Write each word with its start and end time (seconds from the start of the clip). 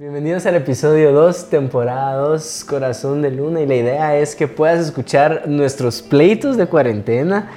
Bienvenidos 0.00 0.46
al 0.46 0.54
episodio 0.54 1.10
2, 1.10 1.50
temporada 1.50 2.14
2, 2.18 2.64
Corazón 2.68 3.20
de 3.20 3.32
Luna. 3.32 3.62
Y 3.62 3.66
la 3.66 3.74
idea 3.74 4.16
es 4.16 4.36
que 4.36 4.46
puedas 4.46 4.78
escuchar 4.78 5.48
nuestros 5.48 6.02
pleitos 6.02 6.56
de 6.56 6.66
cuarentena, 6.66 7.48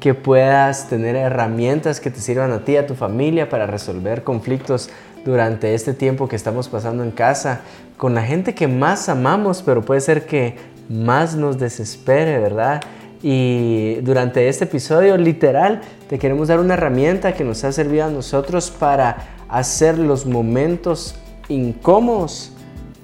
que 0.00 0.12
puedas 0.12 0.88
tener 0.88 1.14
herramientas 1.14 2.00
que 2.00 2.10
te 2.10 2.18
sirvan 2.18 2.50
a 2.50 2.64
ti 2.64 2.76
a 2.76 2.88
tu 2.88 2.96
familia 2.96 3.48
para 3.48 3.68
resolver 3.68 4.24
conflictos 4.24 4.90
durante 5.24 5.72
este 5.74 5.94
tiempo 5.94 6.26
que 6.26 6.34
estamos 6.34 6.68
pasando 6.68 7.04
en 7.04 7.12
casa 7.12 7.60
con 7.96 8.12
la 8.12 8.24
gente 8.24 8.56
que 8.56 8.66
más 8.66 9.08
amamos, 9.08 9.62
pero 9.62 9.82
puede 9.82 10.00
ser 10.00 10.26
que 10.26 10.56
más 10.88 11.36
nos 11.36 11.58
desespere, 11.58 12.40
¿verdad? 12.40 12.82
Y 13.22 14.00
durante 14.02 14.48
este 14.48 14.64
episodio, 14.64 15.16
literal, 15.16 15.80
te 16.08 16.18
queremos 16.18 16.48
dar 16.48 16.58
una 16.58 16.74
herramienta 16.74 17.34
que 17.34 17.44
nos 17.44 17.62
ha 17.62 17.70
servido 17.70 18.06
a 18.06 18.10
nosotros 18.10 18.72
para 18.72 19.28
hacer 19.48 19.96
los 19.96 20.26
momentos 20.26 21.20
incómodos 21.48 22.52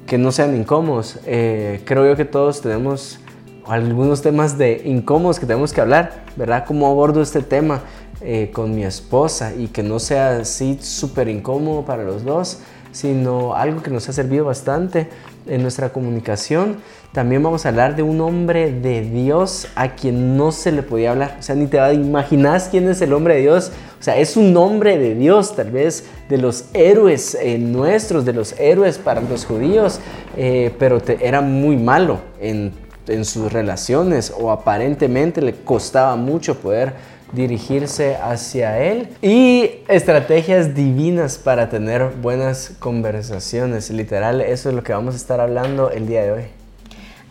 que 0.06 0.18
no 0.18 0.32
sean 0.32 0.56
incómodos. 0.56 1.18
Eh, 1.26 1.82
creo 1.84 2.06
yo 2.06 2.16
que 2.16 2.24
todos 2.24 2.60
tenemos 2.60 3.20
algunos 3.66 4.22
temas 4.22 4.58
de 4.58 4.82
incómodos 4.84 5.38
que 5.38 5.46
tenemos 5.46 5.72
que 5.72 5.80
hablar, 5.80 6.24
¿verdad? 6.36 6.64
¿Cómo 6.66 6.86
abordo 6.88 7.22
este 7.22 7.42
tema 7.42 7.82
eh, 8.20 8.50
con 8.52 8.74
mi 8.74 8.84
esposa 8.84 9.54
y 9.54 9.68
que 9.68 9.82
no 9.82 9.98
sea 9.98 10.38
así 10.38 10.78
súper 10.80 11.28
incómodo 11.28 11.84
para 11.84 12.02
los 12.02 12.24
dos, 12.24 12.58
sino 12.92 13.54
algo 13.54 13.82
que 13.82 13.90
nos 13.90 14.08
ha 14.08 14.12
servido 14.12 14.44
bastante 14.44 15.08
en 15.46 15.62
nuestra 15.62 15.90
comunicación? 15.90 16.76
También 17.12 17.42
vamos 17.42 17.66
a 17.66 17.70
hablar 17.70 17.96
de 17.96 18.02
un 18.02 18.20
hombre 18.20 18.72
de 18.72 19.02
Dios 19.02 19.66
a 19.74 19.94
quien 19.96 20.36
no 20.36 20.52
se 20.52 20.70
le 20.70 20.82
podía 20.82 21.10
hablar. 21.10 21.36
O 21.40 21.42
sea, 21.42 21.54
ni 21.56 21.66
te 21.66 21.92
imaginas 21.92 22.68
quién 22.70 22.88
es 22.88 23.00
el 23.02 23.12
hombre 23.12 23.34
de 23.34 23.40
Dios. 23.40 23.72
O 23.98 24.02
sea, 24.02 24.16
es 24.16 24.36
un 24.36 24.56
hombre 24.56 24.96
de 24.96 25.14
Dios, 25.14 25.56
tal 25.56 25.70
vez 25.70 26.04
de 26.28 26.38
los 26.38 26.66
héroes 26.72 27.36
eh, 27.40 27.58
nuestros, 27.58 28.24
de 28.24 28.32
los 28.32 28.58
héroes 28.60 28.98
para 28.98 29.20
los 29.20 29.44
judíos, 29.44 30.00
eh, 30.36 30.72
pero 30.78 31.02
era 31.20 31.40
muy 31.40 31.76
malo 31.76 32.20
en, 32.40 32.72
en 33.08 33.24
sus 33.24 33.52
relaciones 33.52 34.32
o 34.38 34.50
aparentemente 34.50 35.42
le 35.42 35.54
costaba 35.54 36.16
mucho 36.16 36.58
poder 36.60 36.94
dirigirse 37.32 38.16
hacia 38.16 38.78
Él 38.78 39.08
y 39.22 39.70
estrategias 39.88 40.74
divinas 40.74 41.38
para 41.38 41.68
tener 41.68 42.10
buenas 42.20 42.72
conversaciones. 42.78 43.90
Literal, 43.90 44.40
eso 44.40 44.68
es 44.68 44.74
lo 44.74 44.82
que 44.82 44.92
vamos 44.92 45.14
a 45.14 45.16
estar 45.16 45.40
hablando 45.40 45.90
el 45.90 46.06
día 46.06 46.22
de 46.22 46.32
hoy. 46.32 46.44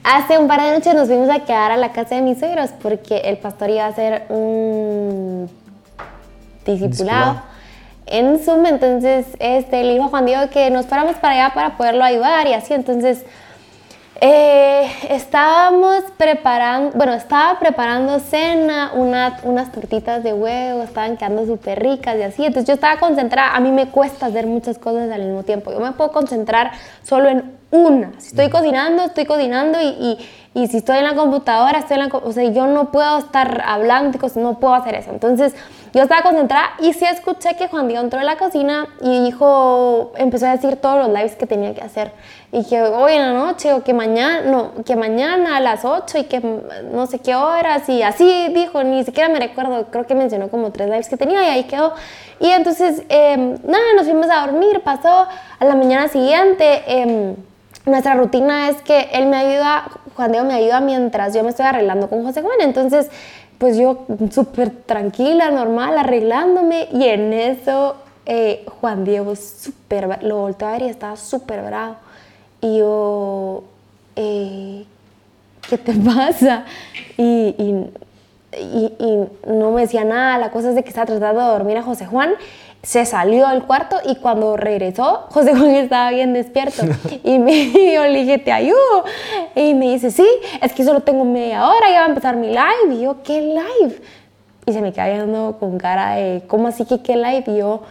Hace 0.04 0.38
un 0.38 0.48
par 0.48 0.62
de 0.62 0.72
noches 0.72 0.96
nos 0.96 1.08
fuimos 1.08 1.30
a 1.30 1.46
quedar 1.46 1.72
a 1.72 1.78
la 1.78 1.92
casa 1.92 2.16
de 2.16 2.22
mis 2.22 2.40
suegros 2.40 2.72
porque 2.82 3.18
el 3.18 3.38
pastor 3.38 3.70
iba 3.70 3.86
a 3.86 3.88
hacer 3.88 4.24
un 4.30 5.50
discipulado 6.66 7.42
en 8.06 8.40
Zoom. 8.40 8.66
Entonces, 8.66 9.26
este, 9.40 9.84
le 9.84 9.94
dijo 9.94 10.06
a 10.06 10.08
Juan 10.08 10.26
Diego 10.26 10.50
que 10.50 10.70
nos 10.72 10.86
fuéramos 10.86 11.18
para 11.18 11.46
allá 11.46 11.54
para 11.54 11.78
poderlo 11.78 12.04
ayudar 12.04 12.48
y 12.48 12.54
así. 12.54 12.74
Entonces, 12.74 13.26
eh, 14.22 14.92
estábamos 15.10 16.04
preparando, 16.18 16.92
bueno, 16.98 17.14
estaba 17.14 17.58
preparando 17.58 18.20
cena, 18.20 18.92
unas 18.94 19.72
tortitas 19.72 20.24
de 20.24 20.34
huevo, 20.34 20.84
estaban 20.84 21.16
quedando 21.16 21.46
súper 21.46 21.82
ricas 21.82 22.18
y 22.18 22.24
así. 22.24 22.46
Entonces 22.46 22.68
yo 22.68 22.74
estaba 22.74 23.00
concentrada, 23.00 23.56
a 23.56 23.60
mí 23.60 23.72
me 23.72 23.88
cuesta 23.88 24.26
hacer 24.26 24.46
muchas 24.46 24.78
cosas 24.78 25.10
al 25.12 25.24
mismo 25.24 25.44
tiempo. 25.44 25.72
Yo 25.72 25.80
me 25.80 25.94
puedo 25.94 26.12
concentrar 26.12 26.72
solo 27.04 27.30
en 27.30 27.58
una. 27.72 28.12
Si 28.18 28.30
estoy 28.30 28.50
cocinando, 28.50 29.04
estoy 29.04 29.26
cocinando 29.26 29.80
y, 29.82 30.18
y, 30.54 30.68
si 30.68 30.78
estoy 30.78 30.98
en 30.98 31.06
la 31.06 31.16
computadora, 31.16 31.80
estoy 31.80 31.98
en 32.00 32.10
la 32.10 32.18
O 32.18 32.32
sea, 32.34 32.44
yo 32.52 32.68
no 32.68 32.92
puedo 32.92 33.20
estar 33.20 33.64
hablando, 33.66 34.20
no 34.36 34.60
puedo 34.60 34.74
hacer 34.74 34.96
eso. 34.96 35.12
Entonces, 35.12 35.56
yo 35.94 36.04
estaba 36.04 36.22
concentrada 36.22 36.70
y 36.80 36.94
sí 36.94 37.06
escuché 37.06 37.56
que 37.56 37.68
Juan 37.68 37.88
Diego 37.88 38.04
entró 38.04 38.20
a 38.20 38.24
la 38.24 38.38
cocina 38.38 38.88
y 39.02 39.24
dijo, 39.24 40.12
empezó 40.18 40.48
a 40.48 40.52
decir 40.52 40.76
todos 40.78 40.98
los 40.98 41.08
lives 41.08 41.36
que 41.36 41.48
tenía 41.48 41.74
que 41.74 41.82
hacer. 41.82 42.12
Y 42.52 42.64
que 42.66 42.82
hoy 42.82 43.14
en 43.14 43.22
la 43.22 43.34
noche 43.34 43.74
o 43.74 43.84
que 43.84 43.94
mañana, 43.94 44.42
no, 44.42 44.72
que 44.84 44.96
mañana 44.96 45.58
a 45.58 45.60
las 45.60 45.86
8 45.86 46.18
y 46.20 46.24
que 46.24 46.42
no 46.92 47.08
sé 47.08 47.20
qué 47.20 47.36
horas 47.36 47.88
y 47.90 48.02
así 48.02 48.50
dijo, 48.54 48.84
ni 48.84 49.04
siquiera 49.04 49.30
me 49.30 49.40
recuerdo, 49.40 49.88
creo 49.92 50.06
que 50.06 50.16
mencionó 50.16 50.50
como 50.50 50.72
tres 50.72 50.90
lives 50.90 51.10
que 51.10 51.18
tenía 51.18 51.44
y 51.44 51.50
ahí 51.50 51.64
quedó. 51.66 51.94
Y 52.40 52.50
entonces, 52.50 53.04
em, 53.10 53.58
nada, 53.66 53.84
nos 53.96 54.06
fuimos 54.06 54.30
a 54.30 54.46
dormir, 54.46 54.82
pasó 54.84 55.28
a 55.60 55.66
la 55.66 55.76
mañana 55.76 56.08
siguiente. 56.08 56.84
Eh, 56.88 57.36
nuestra 57.86 58.14
rutina 58.16 58.70
es 58.70 58.82
que 58.82 59.10
él 59.14 59.28
me 59.28 59.38
ayuda, 59.38 59.90
Juan 60.16 60.32
Diego 60.32 60.46
me 60.46 60.54
ayuda 60.54 60.80
mientras 60.80 61.34
yo 61.34 61.44
me 61.44 61.50
estoy 61.50 61.66
arreglando 61.66 62.10
con 62.10 62.24
José 62.24 62.42
Juan. 62.42 62.62
Entonces, 62.62 63.10
pues 63.60 63.78
yo 63.78 64.06
súper 64.32 64.72
tranquila, 64.72 65.52
normal, 65.52 65.98
arreglándome 65.98 66.88
y 66.92 67.04
en 67.04 67.34
eso 67.34 67.98
eh, 68.26 68.66
Juan 68.80 69.04
Diego 69.04 69.36
súper, 69.36 70.24
lo 70.24 70.38
volteó 70.38 70.68
a 70.68 70.72
ver 70.72 70.84
y 70.84 70.86
estaba 70.86 71.18
súper 71.18 71.62
bravo. 71.64 71.98
Y 72.62 72.78
yo, 72.80 73.64
eh, 74.16 74.86
¿qué 75.70 75.78
te 75.78 75.94
pasa? 76.16 76.66
Y, 77.18 77.56
y, 77.58 77.92
y, 78.58 79.28
no 79.46 79.72
me 79.72 79.82
decía 79.82 80.06
nada, 80.06 80.38
la 80.38 80.52
cosa 80.52 80.70
es 80.70 80.76
de 80.76 80.84
que 80.84 80.90
estaba 80.90 81.06
tratando 81.06 81.42
de 81.42 81.48
dormir 81.48 81.78
a 81.78 81.84
José 81.84 82.06
Juan 82.06 82.32
se 82.82 83.06
salió 83.06 83.48
del 83.50 83.64
cuarto 83.64 83.98
y 84.06 84.16
cuando 84.16 84.56
regresó, 84.56 85.26
José 85.32 85.52
Juan 85.52 85.72
estaba 85.72 86.12
bien 86.12 86.34
despierto. 86.34 86.84
Y, 87.24 87.38
me, 87.40 87.94
yo 87.94 88.04
le 88.04 88.20
dije, 88.24 88.38
te 88.38 88.52
ayudo. 88.52 89.04
Y 89.56 89.74
me 89.74 89.90
dice, 89.92 90.12
sí, 90.12 90.26
es 90.62 90.74
que 90.74 90.84
solo 90.84 91.02
tengo 91.02 91.26
media 91.26 91.68
hora, 91.68 91.90
ya 91.90 92.00
va 92.00 92.06
a 92.06 92.10
empezar 92.10 92.36
mi 92.36 92.48
live. 92.48 92.94
Y 92.94 93.02
yo, 93.02 93.22
¿qué 93.24 93.42
live? 93.42 94.02
Y 94.66 94.74
se 94.74 94.82
me 94.82 94.94
queda 94.94 95.10
viendo 95.10 95.58
con 95.60 95.78
cara 95.78 96.16
de, 96.16 96.44
¿cómo 96.48 96.68
así 96.68 96.86
que 96.86 97.02
qué 97.02 97.18
live? 97.18 97.44
Y 97.48 97.58
yo, 97.58 97.82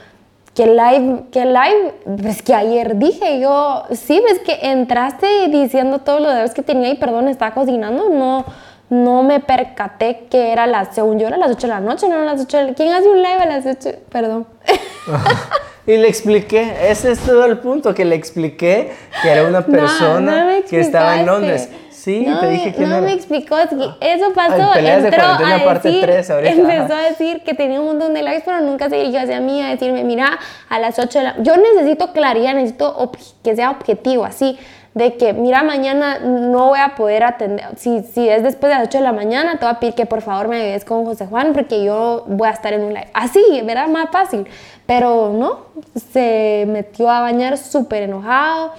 ¿qué 0.55 0.67
live? 0.67 1.25
¿Qué 1.31 1.45
live? 1.45 1.95
Pues 2.23 2.43
que 2.43 2.55
ayer 2.55 2.97
dije, 2.97 3.41
yo, 3.41 3.85
sí, 3.93 4.21
ves 4.21 4.39
que 4.41 4.71
entraste 4.71 5.49
diciendo 5.49 5.99
todo 5.99 6.21
lo 6.21 6.31
de 6.31 6.49
que 6.51 6.63
tenía 6.63 6.91
y 6.91 6.97
perdón, 6.97 7.29
estaba 7.29 7.55
cocinando, 7.55 8.09
no 8.09 8.45
no 8.91 9.23
me 9.23 9.41
percaté 9.41 10.27
que 10.31 10.53
era 10.53 10.67
las, 10.67 10.95
según 10.95 11.19
yo, 11.19 11.29
era 11.29 11.37
las 11.37 11.51
8 11.51 11.67
de 11.67 11.73
la 11.73 11.81
noche, 11.81 12.09
no 12.09 12.15
eran 12.15 12.27
las 12.27 12.41
8 12.41 12.57
de 12.57 12.65
la 12.65 12.75
¿Quién 12.75 12.93
hace 12.93 13.09
un 13.09 13.19
live 13.19 13.39
a 13.41 13.47
las 13.47 13.67
8? 13.67 13.99
Perdón. 14.11 14.47
y 15.87 15.97
le 15.97 16.09
expliqué, 16.09 16.91
ese 16.91 17.13
es 17.13 17.21
todo 17.21 17.45
el 17.45 17.59
punto, 17.59 17.95
que 17.95 18.05
le 18.05 18.15
expliqué 18.15 18.93
que 19.23 19.29
era 19.29 19.45
una 19.45 19.61
persona 19.67 20.57
que 20.69 20.81
estaba 20.81 21.21
en 21.21 21.27
Londres. 21.27 21.69
Sí, 21.91 22.27
te 22.41 22.49
dije 22.49 22.73
que 22.73 22.87
no. 22.87 23.01
No 23.01 23.03
me 23.03 23.13
explicó, 23.13 23.59
eso 23.59 24.33
pasó. 24.33 24.75
entró 24.79 25.23
a 25.23 25.75
decir, 25.75 26.01
3 26.01 26.31
empezó 26.31 26.95
a 26.95 27.03
decir 27.03 27.43
que 27.43 27.53
tenía 27.55 27.81
un 27.81 27.87
montón 27.87 28.15
de 28.15 28.23
likes, 28.23 28.45
pero 28.47 28.61
nunca 28.61 28.89
se 28.89 28.97
dirigió 28.97 29.21
hacia 29.21 29.41
mí 29.41 29.61
a 29.61 29.71
decirme, 29.71 30.05
mira, 30.05 30.39
a 30.71 30.79
las 30.79 30.99
8 30.99 31.19
de 31.19 31.25
la... 31.25 31.43
Yo 31.43 31.57
necesito 31.57 32.13
claridad, 32.13 32.55
necesito 32.55 33.13
que 33.43 33.57
sea 33.57 33.73
objetivo, 33.73 34.25
así 34.25 34.59
de 34.99 35.17
que, 35.17 35.33
mira, 35.33 35.63
mañana 35.63 36.19
no 36.19 36.67
voy 36.67 36.81
a 36.81 36.97
poder 36.97 37.23
atender, 37.23 37.67
si, 37.77 38.03
si 38.03 38.29
es 38.29 38.43
después 38.43 38.71
de 38.71 38.79
las 38.79 38.89
8 38.89 38.99
de 38.99 39.05
la 39.05 39.13
mañana, 39.13 39.53
te 39.53 39.65
voy 39.65 39.75
a 39.75 39.79
pedir 39.79 39.95
que 39.95 40.07
por 40.07 40.23
favor 40.23 40.49
me 40.49 40.61
ayudes 40.61 40.85
con 40.85 41.05
José 41.05 41.27
Juan 41.27 41.53
porque 41.53 41.85
yo 41.85 42.25
voy 42.27 42.49
a 42.49 42.51
estar 42.51 42.73
en 42.73 42.83
un 42.83 42.89
live. 42.89 43.09
Así, 43.15 43.41
¿verdad? 43.65 43.87
Más 43.87 44.11
fácil. 44.11 44.45
Pero 44.87 45.33
no, 45.33 45.67
se 46.13 46.65
metió 46.67 47.09
a 47.09 47.21
bañar 47.21 47.57
súper 47.59 48.03
enojado. 48.03 48.73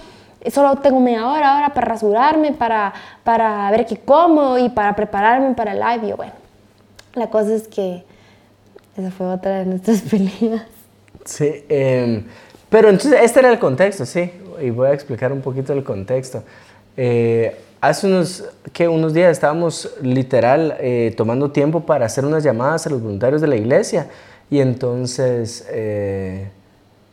Solo 0.52 0.76
tengo 0.76 1.00
media 1.00 1.26
hora 1.26 1.54
ahora 1.54 1.72
para 1.72 1.86
rasurarme, 1.86 2.52
para, 2.52 2.92
para 3.24 3.70
ver 3.70 3.86
qué 3.86 3.96
como 3.96 4.58
y 4.58 4.68
para 4.68 4.94
prepararme 4.94 5.54
para 5.54 5.72
el 5.72 5.80
live. 5.80 6.08
Y 6.08 6.12
bueno, 6.12 6.32
la 7.14 7.28
cosa 7.28 7.54
es 7.54 7.66
que 7.66 8.04
esa 8.94 9.10
fue 9.10 9.26
otra 9.26 9.60
de 9.60 9.64
nuestras 9.64 10.00
peleas. 10.10 10.64
Sí, 11.24 11.64
em, 11.68 12.26
pero 12.68 12.90
entonces 12.90 13.20
este 13.22 13.40
era 13.40 13.50
el 13.50 13.58
contexto, 13.58 14.04
sí 14.04 14.30
y 14.60 14.70
voy 14.70 14.88
a 14.88 14.92
explicar 14.92 15.32
un 15.32 15.40
poquito 15.40 15.72
el 15.72 15.84
contexto. 15.84 16.42
Eh, 16.96 17.56
hace 17.80 18.06
unos, 18.06 18.44
que 18.72 18.88
unos 18.88 19.14
días 19.14 19.30
estábamos 19.30 19.90
literal 20.02 20.76
eh, 20.80 21.14
tomando 21.16 21.50
tiempo 21.50 21.80
para 21.80 22.06
hacer 22.06 22.24
unas 22.24 22.42
llamadas 22.42 22.86
a 22.86 22.90
los 22.90 23.02
voluntarios 23.02 23.40
de 23.40 23.46
la 23.46 23.56
iglesia. 23.56 24.08
Y 24.50 24.60
entonces, 24.60 25.66
eh, 25.70 26.48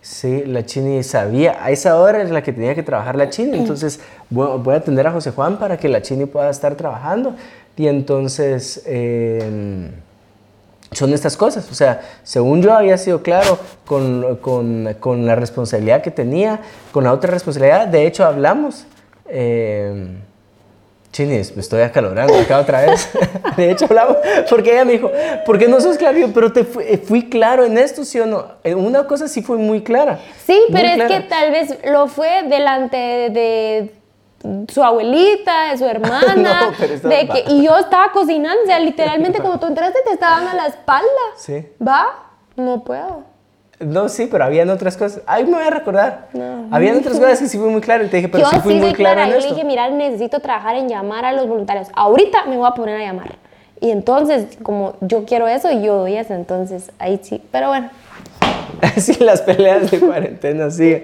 sí, 0.02 0.44
la 0.46 0.66
Chini 0.66 1.04
sabía, 1.04 1.64
a 1.64 1.72
esa 1.72 2.00
hora 2.00 2.22
es 2.22 2.32
la 2.32 2.42
que 2.42 2.52
tenía 2.52 2.74
que 2.74 2.84
trabajar 2.84 3.16
la 3.16 3.30
Chini, 3.30 3.58
entonces 3.60 4.00
voy, 4.30 4.60
voy 4.60 4.74
a 4.74 4.78
atender 4.78 5.06
a 5.06 5.12
José 5.12 5.32
Juan 5.32 5.60
para 5.60 5.78
que 5.78 5.88
la 5.88 6.02
Chini 6.02 6.26
pueda 6.26 6.50
estar 6.50 6.76
trabajando. 6.76 7.36
Y 7.76 7.88
entonces 7.88 8.84
son 10.92 11.14
estas 11.14 11.38
cosas. 11.38 11.70
O 11.72 11.76
sea, 11.76 12.02
según 12.24 12.62
yo 12.62 12.74
había 12.74 12.98
sido 12.98 13.22
claro 13.22 13.60
con, 13.86 14.38
con, 14.38 14.96
con 15.00 15.26
la 15.26 15.36
responsabilidad 15.36 16.02
que 16.02 16.12
tenía, 16.12 16.62
con 16.92 17.04
la 17.04 17.14
otra 17.14 17.32
responsabilidad, 17.32 17.88
de 17.88 18.08
hecho 18.08 18.26
hablamos. 18.26 18.86
Eh, 19.30 20.18
Chinis, 21.12 21.56
me 21.56 21.62
estoy 21.62 21.82
acalorando 21.82 22.38
acá 22.38 22.60
otra 22.60 22.82
vez. 22.82 23.10
de 23.58 23.72
hecho 23.72 23.86
hablamos, 23.86 24.18
porque 24.50 24.74
ella 24.74 24.86
me 24.86 24.94
dijo, 24.94 25.12
¿por 25.46 25.58
qué 25.58 25.68
no 25.68 25.82
sos 25.82 25.98
claro? 25.98 26.18
pero 26.34 26.52
te 26.52 26.64
fui, 26.64 27.28
claro 27.28 27.66
en 27.66 27.78
esto, 27.78 28.06
¿sí 28.06 28.20
o 28.20 28.26
no? 28.26 28.46
Una 28.64 29.08
cosa 29.08 29.28
sí 29.28 29.42
fue 29.42 29.58
muy 29.58 29.82
clara. 29.82 30.20
Sí, 30.46 30.60
pero 30.72 30.88
es 30.88 31.12
que 31.12 31.22
tal 31.22 31.52
vez 31.52 31.78
lo 31.86 32.08
fue 32.08 32.44
delante 32.44 32.98
de 32.98 33.97
su 34.68 34.84
abuelita, 34.84 35.72
de 35.72 35.78
su 35.78 35.86
hermana, 35.90 36.72
de 37.04 37.28
que, 37.28 37.44
y 37.48 37.64
yo 37.64 37.78
estaba 37.78 38.12
cocinando, 38.12 38.64
o 38.64 38.66
sea, 38.66 38.80
literalmente 38.80 39.40
como 39.40 39.60
tú 39.60 39.68
entraste 39.68 40.00
te 40.06 40.12
estaba 40.14 40.42
dando 40.42 40.58
la 40.58 40.68
espalda. 40.68 41.08
Sí. 41.38 41.66
¿Va? 41.86 42.08
No 42.56 42.84
puedo. 42.84 43.24
No, 43.80 44.10
sí, 44.10 44.28
pero 44.32 44.44
habían 44.44 44.70
otras 44.72 44.98
cosas. 44.98 45.22
Ahí 45.28 45.46
me 45.46 45.52
voy 45.52 45.68
a 45.68 45.70
recordar. 45.70 46.30
Habían 46.72 46.98
otras 46.98 47.20
cosas 47.20 47.40
que 47.40 47.46
sí 47.48 47.60
fui 47.60 47.70
muy 47.70 47.82
claro 47.82 48.04
y 48.04 48.08
te 48.08 48.18
dije, 48.18 48.28
pero 48.28 48.44
yo 48.46 48.50
sí 48.50 48.60
fui 48.62 48.74
muy 48.76 48.94
claro 48.94 49.18
clara. 49.18 49.24
en 49.26 49.30
Yo 49.30 49.38
esto. 49.38 49.50
le 49.50 49.56
dije, 49.56 49.68
mira, 49.68 49.88
necesito 49.90 50.40
trabajar 50.40 50.76
en 50.78 50.90
llamar 50.90 51.26
a 51.26 51.32
los 51.34 51.48
voluntarios. 51.48 51.88
Ahorita 51.94 52.46
me 52.46 52.58
voy 52.58 52.68
a 52.68 52.72
poner 52.72 53.00
a 53.00 53.06
llamar. 53.06 53.36
Y 53.80 53.92
entonces, 53.92 54.58
como 54.64 54.96
yo 55.02 55.26
quiero 55.26 55.48
eso, 55.48 55.70
yo 55.72 55.98
doy 55.98 56.16
eso. 56.18 56.34
Entonces, 56.34 56.92
ahí 56.98 57.20
sí. 57.22 57.40
Pero 57.52 57.68
bueno, 57.68 57.92
Así 58.82 59.14
las 59.24 59.42
peleas 59.42 59.92
de 59.92 60.00
cuarentena, 60.00 60.70
sí. 60.72 61.04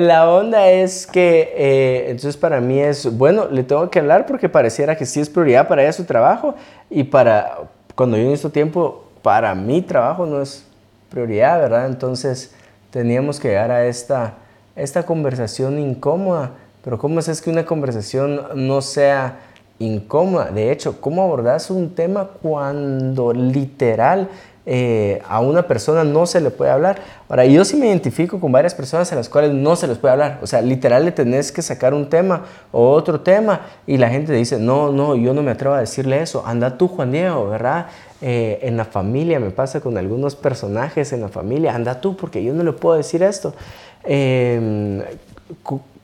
La 0.00 0.28
onda 0.28 0.70
es 0.70 1.06
que, 1.06 1.52
eh, 1.56 2.06
entonces 2.06 2.36
para 2.36 2.60
mí 2.60 2.80
es, 2.80 3.16
bueno, 3.16 3.46
le 3.48 3.62
tengo 3.62 3.88
que 3.90 4.00
hablar 4.00 4.26
porque 4.26 4.48
pareciera 4.48 4.96
que 4.96 5.06
sí 5.06 5.20
es 5.20 5.30
prioridad 5.30 5.68
para 5.68 5.82
ella 5.82 5.92
su 5.92 6.04
trabajo 6.04 6.56
y 6.90 7.04
para, 7.04 7.58
cuando 7.94 8.16
yo 8.16 8.24
necesito 8.24 8.50
tiempo, 8.50 9.04
para 9.22 9.54
mi 9.54 9.82
trabajo 9.82 10.26
no 10.26 10.42
es 10.42 10.66
prioridad, 11.10 11.60
¿verdad? 11.60 11.86
Entonces 11.86 12.52
teníamos 12.90 13.38
que 13.38 13.48
llegar 13.48 13.70
a 13.70 13.86
esta, 13.86 14.34
esta 14.74 15.06
conversación 15.06 15.78
incómoda, 15.78 16.50
pero 16.82 16.98
¿cómo 16.98 17.20
es, 17.20 17.40
que 17.40 17.50
una 17.50 17.64
conversación 17.64 18.48
no 18.56 18.82
sea 18.82 19.38
incómoda? 19.78 20.50
De 20.50 20.72
hecho, 20.72 21.00
¿cómo 21.00 21.22
abordas 21.22 21.70
un 21.70 21.94
tema 21.94 22.30
cuando 22.42 23.32
literal 23.32 24.28
eh, 24.66 25.20
a 25.28 25.40
una 25.40 25.66
persona 25.66 26.04
no 26.04 26.24
se 26.26 26.40
le 26.40 26.50
puede 26.50 26.70
hablar. 26.70 26.98
Ahora, 27.28 27.44
yo 27.44 27.64
sí 27.64 27.76
me 27.76 27.88
identifico 27.88 28.40
con 28.40 28.50
varias 28.50 28.74
personas 28.74 29.12
a 29.12 29.16
las 29.16 29.28
cuales 29.28 29.52
no 29.52 29.76
se 29.76 29.86
les 29.86 29.98
puede 29.98 30.12
hablar. 30.12 30.38
O 30.42 30.46
sea, 30.46 30.62
literal 30.62 31.04
le 31.04 31.12
tenés 31.12 31.52
que 31.52 31.60
sacar 31.60 31.92
un 31.92 32.08
tema 32.08 32.44
o 32.72 32.90
otro 32.90 33.20
tema 33.20 33.60
y 33.86 33.98
la 33.98 34.08
gente 34.08 34.32
dice, 34.32 34.58
no, 34.58 34.90
no, 34.90 35.16
yo 35.16 35.34
no 35.34 35.42
me 35.42 35.50
atrevo 35.50 35.74
a 35.74 35.80
decirle 35.80 36.22
eso. 36.22 36.44
Anda 36.46 36.78
tú, 36.78 36.88
Juan 36.88 37.12
Diego, 37.12 37.48
¿verdad? 37.48 37.86
Eh, 38.22 38.60
en 38.62 38.76
la 38.78 38.86
familia 38.86 39.38
me 39.38 39.50
pasa 39.50 39.80
con 39.80 39.98
algunos 39.98 40.34
personajes 40.34 41.12
en 41.12 41.20
la 41.20 41.28
familia, 41.28 41.74
anda 41.74 42.00
tú, 42.00 42.16
porque 42.16 42.42
yo 42.42 42.54
no 42.54 42.62
le 42.62 42.72
puedo 42.72 42.96
decir 42.96 43.22
esto. 43.22 43.52
Eh, 44.04 45.02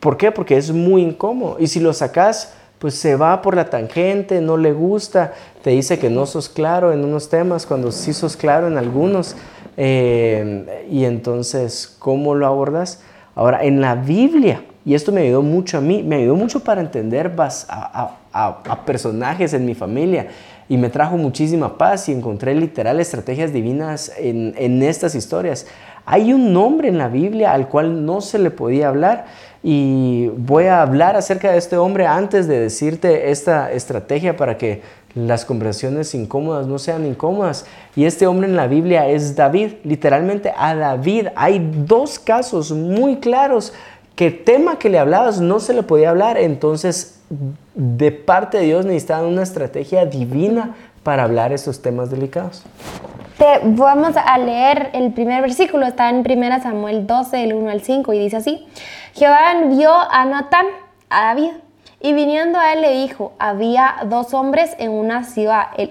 ¿Por 0.00 0.16
qué? 0.16 0.32
Porque 0.32 0.56
es 0.56 0.70
muy 0.70 1.02
incómodo. 1.02 1.56
Y 1.58 1.66
si 1.66 1.80
lo 1.80 1.92
sacas 1.92 2.54
pues 2.80 2.94
se 2.94 3.14
va 3.14 3.42
por 3.42 3.54
la 3.54 3.68
tangente, 3.68 4.40
no 4.40 4.56
le 4.56 4.72
gusta, 4.72 5.34
te 5.62 5.70
dice 5.70 5.98
que 5.98 6.08
no 6.08 6.24
sos 6.24 6.48
claro 6.48 6.92
en 6.92 7.04
unos 7.04 7.28
temas 7.28 7.66
cuando 7.66 7.92
sí 7.92 8.14
sos 8.14 8.38
claro 8.38 8.66
en 8.66 8.78
algunos. 8.78 9.36
Eh, 9.76 10.86
y 10.90 11.04
entonces, 11.04 11.94
¿cómo 11.98 12.34
lo 12.34 12.46
abordas? 12.46 13.02
Ahora, 13.34 13.62
en 13.62 13.82
la 13.82 13.94
Biblia, 13.96 14.64
y 14.86 14.94
esto 14.94 15.12
me 15.12 15.20
ayudó 15.20 15.42
mucho 15.42 15.76
a 15.76 15.82
mí, 15.82 16.02
me 16.02 16.16
ayudó 16.16 16.36
mucho 16.36 16.60
para 16.60 16.80
entender 16.80 17.32
a, 17.38 18.16
a 18.32 18.86
personajes 18.86 19.52
en 19.52 19.66
mi 19.66 19.74
familia 19.74 20.28
y 20.70 20.76
me 20.76 20.88
trajo 20.88 21.18
muchísima 21.18 21.76
paz 21.76 22.08
y 22.08 22.12
encontré 22.12 22.54
literal 22.54 23.00
estrategias 23.00 23.52
divinas 23.52 24.12
en, 24.16 24.54
en 24.56 24.82
estas 24.82 25.16
historias. 25.16 25.66
Hay 26.06 26.32
un 26.32 26.52
nombre 26.52 26.88
en 26.88 26.96
la 26.96 27.08
Biblia 27.08 27.52
al 27.52 27.68
cual 27.68 28.06
no 28.06 28.20
se 28.20 28.38
le 28.38 28.50
podía 28.50 28.88
hablar 28.88 29.26
y 29.62 30.28
voy 30.28 30.64
a 30.66 30.80
hablar 30.80 31.16
acerca 31.16 31.52
de 31.52 31.58
este 31.58 31.76
hombre 31.76 32.06
antes 32.06 32.48
de 32.48 32.58
decirte 32.60 33.30
esta 33.30 33.70
estrategia 33.72 34.36
para 34.36 34.56
que 34.56 34.82
las 35.14 35.44
conversaciones 35.44 36.14
incómodas 36.14 36.66
no 36.66 36.78
sean 36.78 37.04
incómodas. 37.04 37.66
Y 37.96 38.04
este 38.04 38.26
hombre 38.26 38.48
en 38.48 38.56
la 38.56 38.68
Biblia 38.68 39.08
es 39.08 39.36
David, 39.36 39.72
literalmente 39.84 40.52
a 40.56 40.74
David. 40.74 41.28
Hay 41.34 41.58
dos 41.84 42.18
casos 42.18 42.72
muy 42.72 43.16
claros 43.16 43.72
que 44.16 44.30
tema 44.30 44.78
que 44.78 44.88
le 44.88 44.98
hablabas 44.98 45.40
no 45.40 45.60
se 45.60 45.74
le 45.74 45.82
podía 45.82 46.10
hablar, 46.10 46.38
entonces 46.38 47.20
de 47.74 48.12
parte 48.12 48.58
de 48.58 48.64
Dios 48.64 48.84
necesitaban 48.84 49.26
una 49.26 49.42
estrategia 49.42 50.04
divina 50.04 50.74
para 51.02 51.24
hablar 51.24 51.52
estos 51.52 51.82
temas 51.82 52.10
delicados. 52.10 52.62
Te, 53.38 53.60
vamos 53.64 54.16
a 54.16 54.38
leer 54.38 54.90
el 54.92 55.12
primer 55.12 55.40
versículo, 55.40 55.86
está 55.86 56.10
en 56.10 56.18
1 56.18 56.62
Samuel 56.62 57.06
12, 57.06 57.36
del 57.38 57.54
1 57.54 57.70
al 57.70 57.80
5, 57.80 58.12
y 58.12 58.18
dice 58.18 58.36
así, 58.36 58.66
Jehová 59.14 59.52
envió 59.52 59.92
a 59.94 60.24
Natán, 60.26 60.66
a 61.08 61.26
David, 61.26 61.52
y 62.02 62.12
viniendo 62.12 62.58
a 62.58 62.72
él 62.74 62.82
le 62.82 62.92
dijo, 62.92 63.32
había 63.38 63.96
dos 64.06 64.34
hombres 64.34 64.76
en 64.78 64.90
una 64.90 65.24
ciudad, 65.24 65.68
el, 65.78 65.90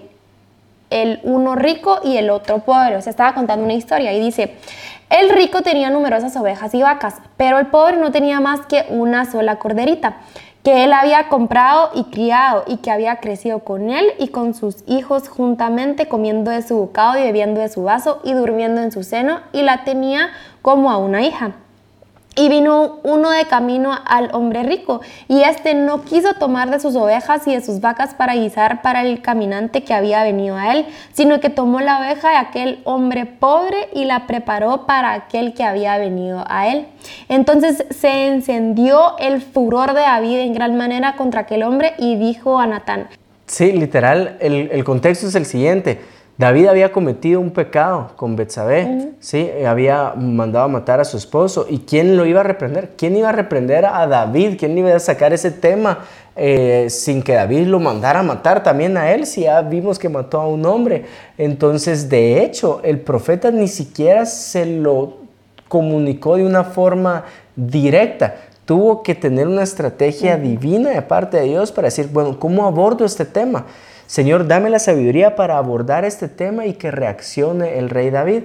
el 0.92 1.20
uno 1.24 1.56
rico 1.56 2.00
y 2.04 2.18
el 2.18 2.30
otro 2.30 2.60
pobre, 2.60 2.98
o 2.98 3.02
sea, 3.02 3.10
estaba 3.10 3.34
contando 3.34 3.66
una 3.66 3.74
historia, 3.74 4.14
y 4.14 4.20
dice, 4.20 4.56
el 5.10 5.32
rico 5.32 5.64
tenía 5.64 5.90
numerosas 5.90 6.36
ovejas 6.36 6.76
y 6.76 6.84
vacas, 6.84 7.16
pero 7.36 7.58
el 7.58 7.66
pobre 7.68 7.98
no 7.98 8.12
tenía 8.12 8.40
más 8.40 8.62
que 8.68 8.86
una 8.90 9.26
sola 9.26 9.56
corderita 9.58 10.18
que 10.64 10.84
él 10.84 10.94
había 10.94 11.30
comprado 11.30 11.92
y 11.94 12.06
criado 12.06 12.64
y 12.68 12.78
que 12.78 12.92
había 12.92 13.18
crecido 13.18 13.60
con 13.60 13.90
él 13.90 14.06
y 14.20 14.28
con 14.28 14.54
sus 14.54 14.84
hijos 14.88 15.30
juntamente 15.30 16.08
comiendo 16.08 16.52
de 16.52 16.62
su 16.62 16.76
bocado 16.78 17.18
y 17.18 17.24
bebiendo 17.24 17.62
de 17.62 17.70
su 17.70 17.84
vaso 17.84 18.22
y 18.24 18.34
durmiendo 18.34 18.82
en 18.82 18.92
su 18.92 19.04
seno 19.04 19.40
y 19.54 19.62
la 19.62 19.84
tenía 19.84 20.30
como 20.62 20.92
a 20.92 20.98
una 20.98 21.22
hija. 21.22 21.54
Y 22.40 22.48
vino 22.48 23.00
uno 23.04 23.32
de 23.32 23.44
camino 23.48 23.92
al 24.06 24.30
hombre 24.32 24.64
rico, 24.64 25.02
y 25.28 25.42
éste 25.42 25.74
no 25.74 26.06
quiso 26.06 26.36
tomar 26.36 26.70
de 26.70 26.80
sus 26.80 26.96
ovejas 26.96 27.46
y 27.48 27.54
de 27.54 27.60
sus 27.62 27.82
vacas 27.82 28.14
para 28.14 28.34
guisar 28.34 28.82
para 28.82 29.02
el 29.02 29.22
caminante 29.22 29.84
que 29.84 29.94
había 29.94 30.24
venido 30.24 30.56
a 30.56 30.74
él, 30.74 30.86
sino 31.12 31.42
que 31.42 31.50
tomó 31.50 31.82
la 31.82 32.00
oveja 32.00 32.30
de 32.30 32.38
aquel 32.38 32.80
hombre 32.86 33.26
pobre 33.26 33.90
y 33.94 34.06
la 34.06 34.26
preparó 34.26 34.86
para 34.86 35.12
aquel 35.12 35.54
que 35.54 35.66
había 35.66 35.98
venido 35.98 36.46
a 36.48 36.70
él. 36.70 36.88
Entonces 37.28 37.84
se 37.90 38.28
encendió 38.28 39.18
el 39.18 39.42
furor 39.42 39.94
de 39.94 40.00
David 40.00 40.38
en 40.38 40.54
gran 40.54 40.78
manera 40.78 41.18
contra 41.18 41.42
aquel 41.42 41.64
hombre 41.64 41.94
y 41.98 42.16
dijo 42.16 42.58
a 42.58 42.68
Natán. 42.68 43.10
Sí, 43.48 43.74
literal, 43.74 44.38
el, 44.40 44.70
el 44.72 44.86
contexto 44.86 45.28
es 45.28 45.36
el 45.36 45.46
siguiente. 45.46 46.00
David 46.40 46.68
había 46.68 46.94
cometido 46.94 47.42
un 47.42 47.52
pecado 47.52 48.12
con 48.16 48.38
Betsabé, 48.38 48.86
uh 48.86 48.88
-huh. 48.88 49.12
¿sí? 49.20 49.52
había 49.68 50.14
mandado 50.16 50.64
a 50.64 50.68
matar 50.70 51.02
a 51.02 51.04
su 51.04 51.18
esposo. 51.18 51.66
¿Y 51.70 51.80
quién 51.80 52.16
lo 52.16 52.26
iba 52.26 52.40
a 52.40 52.44
reprender? 52.44 52.92
¿Quién 52.96 53.18
iba 53.18 53.28
a 53.28 53.34
reprender 53.34 53.86
a 53.86 54.08
David? 54.08 54.56
¿Quién 54.58 54.78
iba 54.78 54.96
a 54.96 55.00
sacar 55.00 55.34
ese 55.34 55.52
tema 55.52 56.06
eh, 56.38 56.86
sin 56.90 57.22
que 57.24 57.34
David 57.34 57.68
lo 57.68 57.82
mandara 57.82 58.22
a 58.22 58.24
matar 58.24 58.64
también 58.64 58.96
a 58.96 59.12
él? 59.12 59.26
Si 59.26 59.42
ya 59.42 59.62
vimos 59.64 60.00
que 60.00 60.08
mató 60.08 60.40
a 60.40 60.48
un 60.48 60.66
hombre. 60.66 61.04
Entonces, 61.38 62.08
de 62.08 62.42
hecho, 62.42 62.80
el 62.86 63.02
profeta 63.02 63.52
ni 63.52 63.68
siquiera 63.68 64.26
se 64.26 64.66
lo 64.66 65.18
comunicó 65.68 66.38
de 66.38 66.46
una 66.46 66.64
forma 66.64 67.26
directa. 67.54 68.36
Tuvo 68.64 69.04
que 69.04 69.14
tener 69.14 69.46
una 69.46 69.64
estrategia 69.64 70.38
divina 70.38 70.92
de 70.92 71.02
parte 71.02 71.36
de 71.36 71.48
Dios 71.48 71.74
para 71.74 71.88
decir, 71.88 72.08
bueno, 72.14 72.40
¿cómo 72.40 72.66
abordo 72.66 73.04
este 73.04 73.26
tema? 73.26 73.66
Señor, 74.10 74.48
dame 74.48 74.72
la 74.72 74.80
sabiduría 74.80 75.36
para 75.36 75.60
abordar 75.60 76.04
este 76.04 76.28
tema 76.28 76.66
y 76.66 76.74
que 76.74 76.90
reaccione 76.90 77.78
el 77.78 77.92
rey 77.92 78.10
David. 78.10 78.42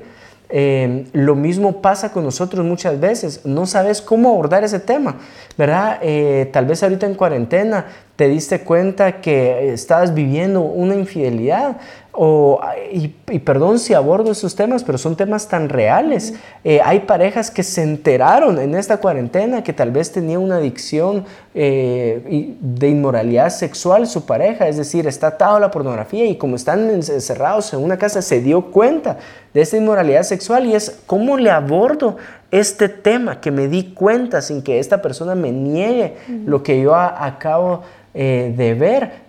Eh, 0.51 1.07
lo 1.15 1.35
mismo 1.37 1.81
pasa 1.81 2.13
con 2.13 2.23
nosotros 2.23 2.67
muchas 2.67 3.01
veces. 3.01 3.47
No 3.47 3.65
sabes 3.65 4.03
cómo 4.03 4.29
abordar 4.29 4.63
ese 4.63 4.79
tema, 4.79 5.17
¿verdad? 5.57 6.01
Eh, 6.03 6.51
tal 6.53 6.67
vez 6.67 6.83
ahorita 6.83 7.07
en 7.07 7.15
cuarentena 7.15 7.87
te 8.15 8.29
diste 8.29 8.61
cuenta 8.61 9.23
que 9.23 9.73
estabas 9.73 10.13
viviendo 10.13 10.61
una 10.61 10.97
infidelidad. 10.97 11.79
O, 12.17 12.61
y, 12.93 13.13
y, 13.29 13.39
perdón 13.41 13.81
si 13.81 13.93
abordo 13.93 14.31
esos 14.31 14.55
temas, 14.55 14.85
pero 14.85 14.99
son 14.99 15.17
temas 15.17 15.49
tan 15.49 15.69
reales. 15.69 16.31
Uh 16.31 16.35
-huh. 16.35 16.39
eh, 16.63 16.81
hay 16.85 17.01
parejas 17.01 17.51
que 17.51 17.65
se 17.65 17.83
enteraron 17.83 18.61
en 18.61 18.77
esta 18.77 18.99
cuarentena 18.99 19.65
que 19.65 19.73
tal 19.73 19.91
vez 19.91 20.13
tenía 20.13 20.39
una 20.39 20.59
adicción 20.59 21.25
eh, 21.55 22.55
de 22.61 22.89
inmoralidad 22.89 23.51
sexual 23.51 24.07
su 24.07 24.27
pareja, 24.27 24.69
es 24.69 24.77
decir, 24.77 25.09
está 25.09 25.27
atado 25.27 25.57
a 25.57 25.61
la 25.61 25.73
pornografía 25.73 26.25
y 26.27 26.37
como 26.37 26.55
están 26.55 26.89
encerrados 26.89 27.73
en 27.73 27.83
una 27.83 27.97
casa 27.97 28.23
se 28.23 28.41
dio 28.41 28.71
cuenta 28.71 29.19
de 29.53 29.63
esta 29.63 29.77
inmoralidad 29.77 30.23
sexual 30.23 30.67
y 30.67 30.75
es 30.75 31.01
cómo 31.07 31.37
le 31.37 31.51
abordo 31.51 32.17
este 32.53 32.89
tema 32.89 33.41
que 33.41 33.51
me 33.51 33.67
di 33.67 33.93
cuenta 33.93 34.41
sin 34.41 34.63
que 34.63 34.79
esta 34.79 35.03
persona 35.03 35.35
me 35.35 35.51
niegue 35.51 36.15
uh 36.29 36.33
-huh. 36.33 36.45
lo 36.47 36.63
que 36.63 36.81
yo 36.81 36.95
a, 36.95 37.27
acabo 37.27 37.83
eh, 38.15 38.55
de 38.57 38.75
ver. 38.75 39.24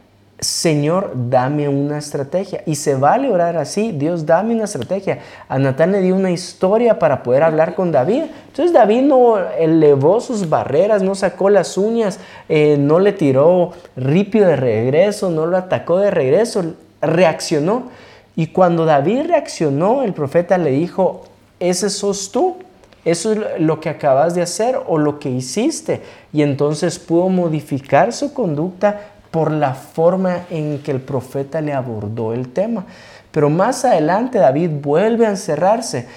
Señor, 0.46 1.12
dame 1.16 1.68
una 1.68 1.98
estrategia. 1.98 2.62
Y 2.68 2.76
se 2.76 2.94
vale 2.94 3.32
orar 3.32 3.58
así. 3.58 3.92
Dios, 3.92 4.28
dame 4.28 4.54
una 4.54 4.66
estrategia. 4.66 5.20
A 5.50 5.58
Natán 5.58 5.92
le 5.92 6.02
dio 6.02 6.16
una 6.16 6.30
historia 6.30 7.00
para 7.00 7.24
poder 7.24 7.42
hablar 7.42 7.74
con 7.74 7.92
David. 7.92 8.26
Entonces 8.48 8.72
David 8.72 9.02
no 9.02 9.40
elevó 9.40 10.22
sus 10.22 10.48
barreras, 10.48 11.02
no 11.02 11.16
sacó 11.16 11.50
las 11.50 11.80
uñas, 11.80 12.20
eh, 12.48 12.78
no 12.78 13.00
le 13.00 13.12
tiró 13.12 13.72
ripio 13.96 14.46
de 14.46 14.56
regreso, 14.56 15.32
no 15.32 15.48
lo 15.48 15.58
atacó 15.58 15.98
de 15.98 16.12
regreso. 16.12 16.76
Reaccionó. 17.02 17.90
Y 18.36 18.48
cuando 18.48 18.86
David 18.86 19.24
reaccionó, 19.28 20.04
el 20.04 20.14
profeta 20.14 20.60
le 20.60 20.70
dijo, 20.70 21.24
ese 21.60 21.90
sos 21.90 22.32
tú. 22.32 22.58
Eso 23.04 23.34
es 23.34 23.40
lo 23.60 23.80
que 23.80 23.90
acabas 23.90 24.34
de 24.36 24.42
hacer 24.42 24.80
o 24.88 24.98
lo 24.98 25.20
que 25.20 25.30
hiciste. 25.30 26.02
Y 26.34 26.44
entonces 26.44 27.00
pudo 27.00 27.30
modificar 27.30 28.14
su 28.14 28.34
conducta 28.34 29.12
por 29.36 29.52
la 29.52 29.74
forma 29.74 30.46
en 30.50 30.80
que 30.80 30.92
el 30.92 31.02
profeta 31.02 31.60
le 31.60 31.74
abordó 31.74 32.32
el 32.32 32.54
tema. 32.54 32.86
Pero 33.32 33.50
más 33.50 33.84
adelante 33.84 34.38
David 34.38 34.70
vuelve 34.82 35.26
a 35.26 35.32
encerrarse, 35.32 36.08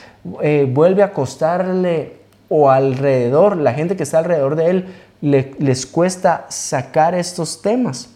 eh, 0.41 0.71
vuelve 0.73 1.03
a 1.03 1.07
acostarle 1.07 2.13
o 2.49 2.71
alrededor, 2.71 3.57
la 3.57 3.75
gente 3.75 3.97
que 3.97 4.05
está 4.05 4.19
alrededor 4.19 4.55
de 4.55 4.71
él, 4.71 4.95
le, 5.21 5.53
les 5.59 5.85
cuesta 5.85 6.47
sacar 6.49 7.17
estos 7.17 7.61
temas. 7.61 8.11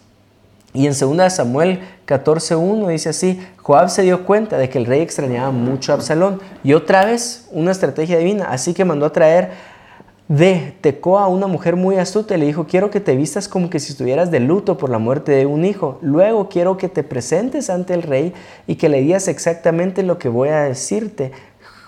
Y 0.73 0.87
en 0.87 0.97
2 0.97 1.33
Samuel 1.33 1.81
14.1 2.07 2.87
dice 2.87 3.09
así, 3.09 3.45
Joab 3.57 3.89
se 3.89 4.03
dio 4.03 4.25
cuenta 4.25 4.57
de 4.57 4.69
que 4.69 4.77
el 4.77 4.85
rey 4.85 5.01
extrañaba 5.01 5.51
mucho 5.51 5.91
a 5.91 5.95
Absalón. 5.95 6.39
Y 6.63 6.75
otra 6.75 7.03
vez, 7.03 7.49
una 7.51 7.71
estrategia 7.71 8.19
divina, 8.19 8.45
así 8.45 8.73
que 8.73 8.85
mandó 8.85 9.05
a 9.05 9.11
traer 9.11 9.51
de 10.27 10.73
Tecoa 10.81 11.27
una 11.27 11.47
mujer 11.47 11.75
muy 11.75 11.97
astuta 11.97 12.35
y 12.35 12.39
le 12.39 12.45
dijo, 12.45 12.65
quiero 12.65 12.89
que 12.89 12.99
te 12.99 13.15
vistas 13.15 13.47
como 13.47 13.69
que 13.69 13.79
si 13.79 13.91
estuvieras 13.91 14.31
de 14.31 14.39
luto 14.39 14.77
por 14.77 14.89
la 14.89 14.97
muerte 14.97 15.33
de 15.33 15.45
un 15.45 15.65
hijo. 15.65 15.99
Luego 16.01 16.49
quiero 16.49 16.77
que 16.77 16.89
te 16.89 17.03
presentes 17.03 17.69
ante 17.69 17.93
el 17.93 18.03
rey 18.03 18.33
y 18.65 18.75
que 18.75 18.89
le 18.89 19.01
digas 19.01 19.27
exactamente 19.27 20.03
lo 20.03 20.17
que 20.17 20.29
voy 20.29 20.49
a 20.49 20.61
decirte. 20.61 21.31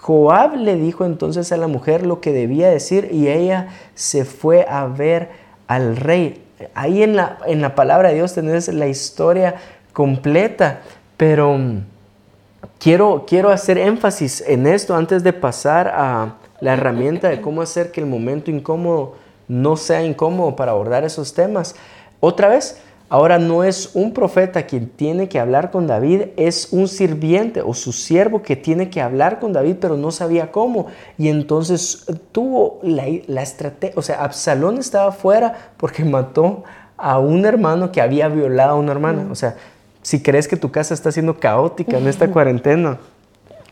Joab 0.01 0.57
le 0.57 0.75
dijo 0.75 1.05
entonces 1.05 1.51
a 1.51 1.57
la 1.57 1.67
mujer 1.67 2.05
lo 2.05 2.21
que 2.21 2.31
debía 2.31 2.69
decir 2.69 3.09
y 3.11 3.27
ella 3.27 3.69
se 3.95 4.25
fue 4.25 4.65
a 4.69 4.85
ver 4.85 5.29
al 5.67 5.95
rey. 5.95 6.43
Ahí 6.73 7.03
en 7.03 7.15
la, 7.15 7.39
en 7.47 7.61
la 7.61 7.73
palabra 7.73 8.09
de 8.09 8.15
Dios 8.15 8.33
tenés 8.33 8.67
la 8.67 8.87
historia 8.87 9.55
completa, 9.93 10.81
pero 11.17 11.57
quiero, 12.79 13.25
quiero 13.27 13.49
hacer 13.49 13.77
énfasis 13.77 14.43
en 14.45 14.67
esto 14.67 14.95
antes 14.95 15.23
de 15.23 15.33
pasar 15.33 15.87
a 15.87 16.35
la 16.59 16.73
herramienta 16.73 17.29
de 17.29 17.41
cómo 17.41 17.61
hacer 17.61 17.91
que 17.91 18.01
el 18.01 18.07
momento 18.07 18.51
incómodo 18.51 19.15
no 19.47 19.77
sea 19.77 20.03
incómodo 20.03 20.55
para 20.55 20.71
abordar 20.71 21.03
esos 21.03 21.33
temas. 21.33 21.75
Otra 22.19 22.47
vez, 22.47 22.81
ahora 23.09 23.37
no 23.37 23.63
es 23.63 23.91
un 23.93 24.13
profeta 24.13 24.63
quien 24.63 24.89
tiene 24.89 25.29
que 25.29 25.39
hablar 25.39 25.71
con 25.71 25.87
David, 25.87 26.29
es 26.37 26.69
un 26.71 26.87
sirviente 26.87 27.61
o 27.61 27.73
su 27.73 27.91
siervo 27.91 28.41
que 28.41 28.55
tiene 28.55 28.89
que 28.89 29.01
hablar 29.01 29.39
con 29.39 29.53
David, 29.53 29.77
pero 29.79 29.97
no 29.97 30.11
sabía 30.11 30.51
cómo. 30.51 30.87
Y 31.17 31.29
entonces 31.29 32.05
tuvo 32.31 32.79
la, 32.81 33.05
estrategia, 33.41 33.97
o 33.97 34.01
sea, 34.01 34.23
Absalón 34.23 34.79
estaba 34.79 35.11
fuera 35.11 35.71
porque 35.77 36.03
mató 36.03 36.63
a 36.97 37.19
un 37.19 37.45
hermano 37.45 37.91
que 37.91 38.01
había 38.01 38.27
violado 38.29 38.71
a 38.71 38.79
una 38.79 38.93
hermana. 38.93 39.27
O 39.29 39.35
sea, 39.35 39.55
si 40.01 40.21
crees 40.21 40.47
que 40.47 40.57
tu 40.57 40.71
casa 40.71 40.93
está 40.93 41.11
siendo 41.11 41.39
caótica 41.39 41.97
en 41.97 42.07
esta 42.07 42.29
cuarentena, 42.29 42.99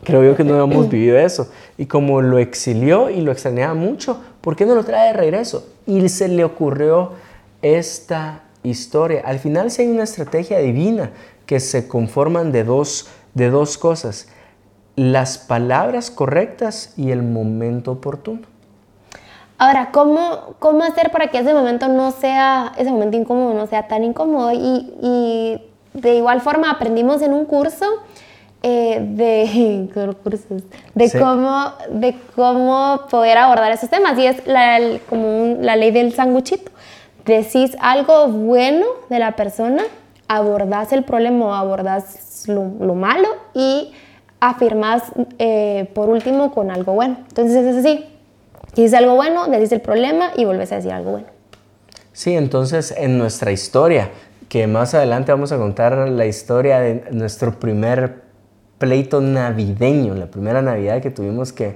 Creo 0.04 0.22
yo 0.22 0.36
que 0.36 0.44
no 0.44 0.62
hemos 0.62 0.88
vivido 0.88 1.18
eso. 1.18 1.50
Y 1.78 1.86
como 1.86 2.20
lo 2.20 2.38
exilió 2.38 3.10
y 3.10 3.20
lo 3.20 3.32
extrañaba 3.32 3.74
mucho, 3.74 4.20
¿por 4.40 4.54
qué 4.54 4.66
no 4.66 4.74
lo 4.74 4.84
trae 4.84 5.08
de 5.08 5.12
regreso? 5.14 5.66
Y 5.86 6.08
se 6.08 6.28
le 6.28 6.44
ocurrió 6.44 7.12
esta 7.62 8.42
historia. 8.62 9.22
Al 9.24 9.38
final 9.38 9.70
sí 9.70 9.82
hay 9.82 9.88
una 9.88 10.04
estrategia 10.04 10.58
divina 10.58 11.10
que 11.46 11.60
se 11.60 11.88
conforman 11.88 12.52
de 12.52 12.64
dos, 12.64 13.08
de 13.34 13.50
dos 13.50 13.78
cosas. 13.78 14.28
Las 14.96 15.38
palabras 15.38 16.10
correctas 16.10 16.92
y 16.96 17.10
el 17.10 17.22
momento 17.22 17.92
oportuno. 17.92 18.42
Ahora, 19.56 19.90
¿cómo, 19.92 20.56
¿cómo 20.58 20.84
hacer 20.84 21.10
para 21.10 21.28
que 21.28 21.38
ese 21.38 21.54
momento 21.54 21.88
no 21.88 22.10
sea, 22.10 22.72
ese 22.76 22.90
momento 22.90 23.16
incómodo 23.16 23.54
no 23.54 23.66
sea 23.66 23.88
tan 23.88 24.04
incómodo? 24.04 24.52
Y, 24.52 24.92
y 25.00 25.62
de 25.94 26.16
igual 26.16 26.40
forma 26.40 26.70
aprendimos 26.70 27.22
en 27.22 27.32
un 27.32 27.44
curso 27.44 27.86
eh, 28.66 28.98
de, 28.98 29.90
de, 30.94 31.18
cómo, 31.18 31.72
de 31.90 32.16
cómo 32.34 33.02
poder 33.10 33.36
abordar 33.36 33.70
esos 33.72 33.90
temas. 33.90 34.18
Y 34.18 34.26
es 34.26 34.46
la, 34.46 34.78
como 35.06 35.58
la 35.60 35.76
ley 35.76 35.90
del 35.90 36.14
sanguchito. 36.14 36.72
Decís 37.26 37.76
algo 37.78 38.28
bueno 38.28 38.86
de 39.10 39.18
la 39.18 39.36
persona, 39.36 39.82
abordás 40.28 40.94
el 40.94 41.04
problema 41.04 41.44
o 41.44 41.52
abordás 41.52 42.48
lo, 42.48 42.94
malo 42.94 43.28
y 43.52 43.92
afirmás 44.40 45.02
eh, 45.38 45.90
por 45.94 46.08
último 46.08 46.50
con 46.50 46.70
algo 46.70 46.94
bueno. 46.94 47.18
Entonces 47.28 47.66
es 47.66 47.76
así. 47.76 48.06
Dices 48.74 48.94
algo 48.94 49.14
bueno, 49.14 49.46
decís 49.48 49.72
el 49.72 49.82
problema 49.82 50.30
y 50.36 50.46
vuelves 50.46 50.72
a 50.72 50.76
decir 50.76 50.92
algo 50.92 51.10
bueno. 51.10 51.26
Sí, 52.14 52.34
entonces 52.34 52.94
en 52.96 53.18
nuestra 53.18 53.52
historia, 53.52 54.08
que 54.48 54.66
más 54.66 54.94
adelante 54.94 55.32
vamos 55.32 55.52
a 55.52 55.58
contar 55.58 56.08
la 56.08 56.24
historia 56.24 56.80
de 56.80 57.04
nuestro 57.10 57.58
primer 57.58 58.23
pleito 58.84 59.20
navideño, 59.22 60.14
la 60.14 60.26
primera 60.26 60.60
Navidad 60.60 61.00
que 61.00 61.10
tuvimos 61.10 61.52
que... 61.52 61.74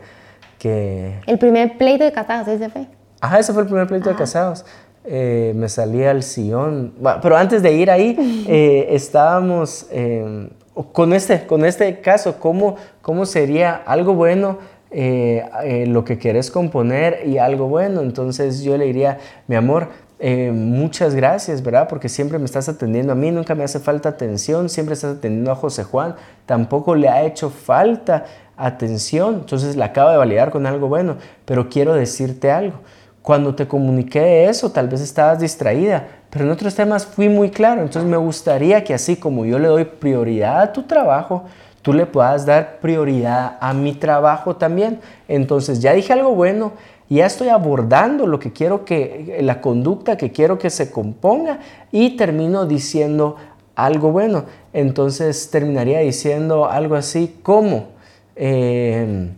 que... 0.58 1.20
El 1.26 1.38
primer 1.38 1.78
pleito 1.78 2.04
de 2.04 2.12
casados, 2.12 2.48
ese 2.48 2.68
fue. 2.68 2.86
Ajá, 3.20 3.38
ese 3.38 3.52
fue 3.54 3.62
el 3.62 3.68
primer 3.68 3.86
pleito 3.86 4.10
de 4.10 4.14
casados. 4.14 4.66
Eh, 5.04 5.54
me 5.56 5.70
salía 5.70 6.10
al 6.10 6.22
sillón. 6.22 6.92
pero 7.22 7.36
antes 7.38 7.62
de 7.62 7.72
ir 7.72 7.90
ahí, 7.90 8.44
eh, 8.48 8.88
estábamos 8.90 9.86
em, 9.90 10.50
con, 10.92 11.14
este, 11.14 11.46
con 11.46 11.64
este 11.64 12.00
caso, 12.00 12.38
¿cómo, 12.38 12.76
cómo 13.00 13.24
sería 13.24 13.74
algo 13.86 14.12
bueno 14.12 14.58
eh, 14.90 15.84
lo 15.88 16.04
que 16.04 16.18
querés 16.18 16.50
componer 16.50 17.22
y 17.26 17.38
algo 17.38 17.68
bueno? 17.68 18.02
Entonces 18.02 18.62
yo 18.62 18.76
le 18.76 18.84
diría, 18.84 19.16
mi 19.46 19.56
amor, 19.56 19.88
eh, 20.20 20.50
muchas 20.52 21.14
gracias, 21.14 21.62
¿verdad? 21.62 21.86
Porque 21.88 22.08
siempre 22.08 22.38
me 22.38 22.44
estás 22.44 22.68
atendiendo 22.68 23.12
a 23.12 23.14
mí, 23.14 23.30
nunca 23.30 23.54
me 23.54 23.64
hace 23.64 23.78
falta 23.78 24.08
atención, 24.08 24.68
siempre 24.68 24.94
estás 24.94 25.18
atendiendo 25.18 25.52
a 25.52 25.54
José 25.54 25.84
Juan, 25.84 26.16
tampoco 26.44 26.94
le 26.94 27.08
ha 27.08 27.22
hecho 27.22 27.50
falta 27.50 28.24
atención, 28.56 29.36
entonces 29.36 29.76
la 29.76 29.86
acabo 29.86 30.10
de 30.10 30.16
validar 30.16 30.50
con 30.50 30.66
algo 30.66 30.88
bueno, 30.88 31.16
pero 31.44 31.68
quiero 31.68 31.94
decirte 31.94 32.50
algo. 32.50 32.78
Cuando 33.22 33.54
te 33.54 33.68
comuniqué 33.68 34.48
eso, 34.48 34.72
tal 34.72 34.88
vez 34.88 35.00
estabas 35.00 35.38
distraída, 35.38 36.08
pero 36.30 36.44
en 36.44 36.50
otros 36.50 36.74
temas 36.74 37.06
fui 37.06 37.28
muy 37.28 37.50
claro, 37.50 37.82
entonces 37.82 38.10
me 38.10 38.16
gustaría 38.16 38.82
que 38.82 38.94
así 38.94 39.16
como 39.16 39.44
yo 39.44 39.58
le 39.58 39.68
doy 39.68 39.84
prioridad 39.84 40.60
a 40.60 40.72
tu 40.72 40.82
trabajo, 40.82 41.44
tú 41.82 41.92
le 41.92 42.06
puedas 42.06 42.44
dar 42.44 42.80
prioridad 42.80 43.56
a 43.60 43.72
mi 43.72 43.94
trabajo 43.94 44.56
también. 44.56 45.00
Entonces 45.26 45.80
ya 45.80 45.92
dije 45.92 46.12
algo 46.12 46.34
bueno, 46.34 46.72
ya 47.16 47.26
estoy 47.26 47.48
abordando 47.48 48.26
lo 48.26 48.38
que 48.38 48.52
quiero 48.52 48.84
que, 48.84 49.38
la 49.40 49.60
conducta 49.60 50.16
que 50.16 50.30
quiero 50.30 50.58
que 50.58 50.68
se 50.68 50.90
componga 50.90 51.60
y 51.90 52.16
termino 52.16 52.66
diciendo 52.66 53.36
algo 53.74 54.12
bueno. 54.12 54.44
Entonces 54.72 55.50
terminaría 55.50 56.00
diciendo 56.00 56.66
algo 56.66 56.96
así 56.96 57.38
como, 57.42 57.88
eh, 58.36 59.30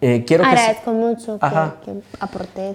eh, 0.00 0.24
quiero 0.26 0.44
Agradezco 0.44 0.92
mucho 0.92 1.38
que, 1.38 1.92
aporté. 2.18 2.74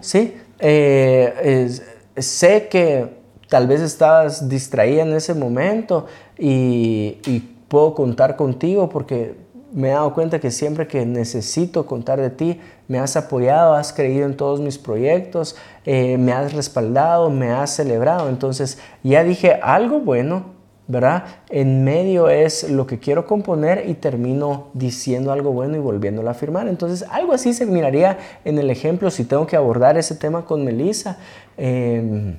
Sí, 0.00 0.34
eh, 0.58 1.68
sé 2.16 2.68
que 2.68 3.14
tal 3.50 3.66
vez 3.66 3.82
estabas 3.82 4.48
distraída 4.48 5.02
en 5.02 5.12
ese 5.12 5.34
momento 5.34 6.06
y, 6.38 7.18
y 7.26 7.40
puedo 7.68 7.94
contar 7.94 8.36
contigo 8.36 8.88
porque 8.88 9.43
me 9.74 9.88
he 9.88 9.90
dado 9.90 10.14
cuenta 10.14 10.38
que 10.38 10.52
siempre 10.52 10.86
que 10.86 11.04
necesito 11.04 11.84
contar 11.84 12.20
de 12.20 12.30
ti, 12.30 12.60
me 12.86 13.00
has 13.00 13.16
apoyado, 13.16 13.74
has 13.74 13.92
creído 13.92 14.24
en 14.24 14.36
todos 14.36 14.60
mis 14.60 14.78
proyectos, 14.78 15.56
eh, 15.84 16.16
me 16.16 16.32
has 16.32 16.52
respaldado, 16.52 17.28
me 17.28 17.50
has 17.50 17.74
celebrado. 17.74 18.28
Entonces 18.28 18.78
ya 19.02 19.24
dije 19.24 19.58
algo 19.60 19.98
bueno, 19.98 20.54
¿verdad? 20.86 21.24
En 21.48 21.82
medio 21.82 22.28
es 22.28 22.70
lo 22.70 22.86
que 22.86 23.00
quiero 23.00 23.26
componer 23.26 23.88
y 23.88 23.94
termino 23.94 24.68
diciendo 24.74 25.32
algo 25.32 25.50
bueno 25.50 25.76
y 25.76 25.80
volviéndolo 25.80 26.28
a 26.28 26.32
afirmar. 26.32 26.68
Entonces 26.68 27.04
algo 27.10 27.32
así 27.32 27.52
se 27.52 27.66
miraría 27.66 28.18
en 28.44 28.58
el 28.58 28.70
ejemplo 28.70 29.10
si 29.10 29.24
tengo 29.24 29.46
que 29.46 29.56
abordar 29.56 29.98
ese 29.98 30.14
tema 30.14 30.44
con 30.44 30.64
Melissa. 30.64 31.18
Em, 31.56 32.36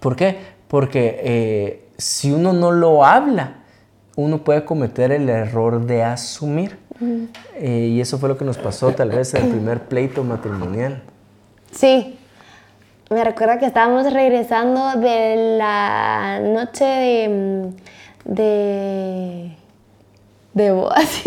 ¿Por 0.00 0.16
qué? 0.16 0.36
Porque 0.66 1.20
eh, 1.22 1.88
si 1.96 2.32
uno 2.32 2.52
no 2.52 2.72
lo 2.72 3.04
habla, 3.04 3.59
uno 4.16 4.38
puede 4.38 4.64
cometer 4.64 5.12
el 5.12 5.28
error 5.28 5.86
de 5.86 6.02
asumir. 6.02 6.78
Eh, 7.56 7.88
y 7.92 8.00
eso 8.00 8.18
fue 8.18 8.28
lo 8.28 8.36
que 8.36 8.44
nos 8.44 8.58
pasó 8.58 8.92
tal 8.92 9.10
vez 9.10 9.32
en 9.34 9.44
el 9.44 9.50
primer 9.50 9.80
pleito 9.84 10.22
matrimonial. 10.22 11.02
Sí. 11.72 12.18
Me 13.08 13.24
recuerda 13.24 13.58
que 13.58 13.66
estábamos 13.66 14.12
regresando 14.12 15.00
de 15.00 15.56
la 15.58 16.40
noche 16.40 16.84
de... 16.84 17.72
de... 18.24 19.56
de 20.54 20.70
bodas. 20.70 21.22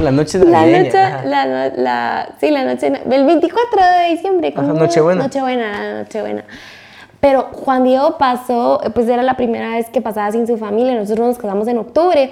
la 0.00 0.10
noche 0.12 0.38
de 0.38 0.44
la 0.46 0.64
noche, 0.64 0.92
la, 1.26 1.68
la, 1.68 2.34
sí, 2.40 2.50
la 2.50 2.64
noche, 2.64 2.86
el 2.86 3.26
24 3.26 3.82
de 3.82 4.10
diciembre. 4.10 4.54
Ajá, 4.56 4.72
Nochebuena. 4.72 5.24
Nochebuena, 5.24 5.98
Nochebuena. 5.98 6.44
Pero 7.20 7.48
Juan 7.52 7.84
Diego 7.84 8.16
pasó, 8.18 8.80
pues 8.94 9.08
era 9.08 9.22
la 9.22 9.36
primera 9.36 9.70
vez 9.70 9.90
que 9.90 10.00
pasaba 10.00 10.32
sin 10.32 10.46
su 10.46 10.56
familia, 10.56 10.94
nosotros 10.94 11.26
nos 11.26 11.38
casamos 11.38 11.68
en 11.68 11.78
octubre 11.78 12.30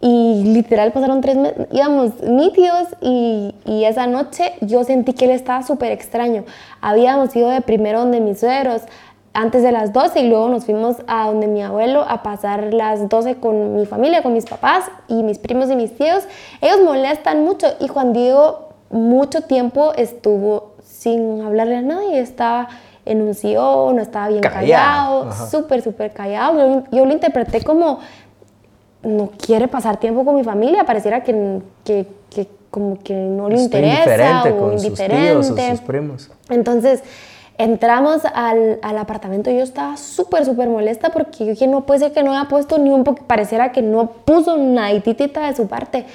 y 0.00 0.42
literal 0.44 0.90
pasaron 0.92 1.20
tres 1.20 1.36
meses, 1.36 1.68
íbamos 1.70 2.20
nítidos 2.22 2.88
y, 3.00 3.54
y, 3.64 3.84
esa 3.84 4.08
noche 4.08 4.52
yo 4.60 4.82
sentí 4.82 5.12
que 5.12 5.26
él 5.26 5.30
estaba 5.30 5.62
súper 5.62 5.92
extraño. 5.92 6.44
Habíamos 6.80 7.36
ido 7.36 7.48
de 7.50 7.60
primero 7.60 8.00
donde 8.00 8.20
mis 8.20 8.40
suegros 8.40 8.82
antes 9.34 9.62
de 9.62 9.72
las 9.72 9.92
12 9.92 10.20
y 10.20 10.28
luego 10.28 10.48
nos 10.48 10.64
fuimos 10.64 10.96
a 11.06 11.28
donde 11.28 11.46
mi 11.46 11.62
abuelo 11.62 12.04
a 12.06 12.22
pasar 12.22 12.74
las 12.74 13.08
12 13.08 13.36
con 13.36 13.76
mi 13.76 13.86
familia, 13.86 14.22
con 14.22 14.32
mis 14.32 14.44
papás 14.44 14.90
y 15.08 15.22
mis 15.22 15.38
primos 15.38 15.70
y 15.70 15.76
mis 15.76 15.94
tíos. 15.94 16.24
Ellos 16.60 16.80
molestan 16.84 17.44
mucho 17.44 17.68
y 17.78 17.88
Juan 17.88 18.12
Diego 18.12 18.70
mucho 18.90 19.42
tiempo 19.42 19.92
estuvo 19.96 20.72
sin 20.82 21.42
hablarle 21.42 21.76
a 21.76 21.82
nadie, 21.82 22.20
estaba 22.20 22.68
enunció, 23.04 23.92
no 23.92 24.00
estaba 24.00 24.28
bien 24.28 24.40
callado, 24.40 25.32
súper, 25.50 25.82
súper 25.82 26.12
callado. 26.12 26.84
Yo, 26.90 27.04
lo 27.04 27.12
interpreté 27.12 27.62
como, 27.62 27.98
no 29.02 29.30
quiere 29.36 29.68
pasar 29.68 29.98
tiempo 29.98 30.24
con 30.24 30.36
mi 30.36 30.44
familia, 30.44 30.84
pareciera 30.84 31.22
que, 31.22 31.60
que, 31.84 32.06
como 32.70 32.98
que 33.02 33.14
no 33.14 33.48
le 33.48 33.60
interesa 33.60 34.44
o 34.44 34.58
con 34.58 34.72
indiferente. 34.72 35.34
Sus 35.34 35.54
tíos 35.54 35.70
o 35.70 35.76
sus 35.76 35.80
primos. 35.80 36.30
Entonces, 36.48 37.02
entramos 37.58 38.22
al, 38.24 38.78
al 38.82 38.98
apartamento 38.98 39.50
y 39.50 39.56
yo 39.58 39.62
estaba 39.62 39.96
súper, 39.96 40.44
súper 40.44 40.68
molesta 40.68 41.10
porque 41.10 41.44
yo 41.44 41.50
dije, 41.50 41.66
no 41.66 41.82
puede 41.82 42.00
ser 42.00 42.12
que 42.12 42.22
no 42.22 42.32
haya 42.32 42.48
puesto 42.48 42.78
ni 42.78 42.90
un 42.90 43.04
poco, 43.04 43.24
pareciera 43.26 43.72
que 43.72 43.82
no 43.82 44.06
puso 44.06 44.54
una 44.54 44.90
titita 45.02 45.46
de 45.46 45.54
su 45.54 45.66
parte. 45.66 46.06